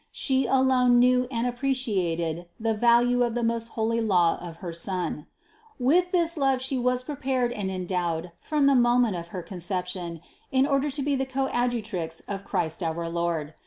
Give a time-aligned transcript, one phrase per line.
[0.11, 5.27] She alone knew and appreciated the value of the most holy law of her Son.
[5.77, 10.65] With this love She was prepared and endowed from the moment of her Conception in
[10.65, 13.53] order to be the 238 CITY OF GOD Coadjutrix of Christ our Lord.